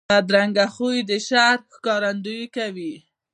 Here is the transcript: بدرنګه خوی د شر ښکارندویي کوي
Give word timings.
بدرنګه 0.09 0.65
خوی 0.73 0.97
د 1.09 1.11
شر 1.27 1.57
ښکارندویي 1.75 2.47
کوي 2.55 2.93